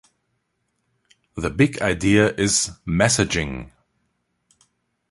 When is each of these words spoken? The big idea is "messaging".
The 1.35 1.51
big 1.51 1.79
idea 1.79 2.33
is 2.33 2.71
"messaging". 2.87 3.69